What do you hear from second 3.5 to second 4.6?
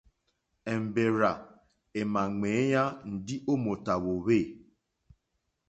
ó mòtà hwòhwê.